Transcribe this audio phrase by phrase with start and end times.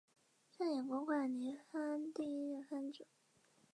[0.57, 3.05] 上野国馆林藩第一任藩主。